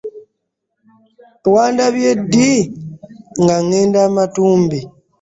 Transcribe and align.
Wandabye 1.53 2.11
ddi 2.21 2.51
nga 3.41 3.55
ŋŋenda 3.63 3.99
amatumbi? 4.09 4.79